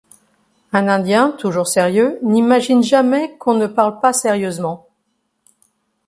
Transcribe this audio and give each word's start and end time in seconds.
Un 0.73 0.87
Indien, 0.87 1.29
toujours 1.37 1.67
sérieux, 1.67 2.17
n’imagine 2.23 2.81
jamais 2.81 3.37
qu’on 3.37 3.53
ne 3.53 3.67
parle 3.67 3.99
pas 3.99 4.13
sérieusement. 4.13 4.87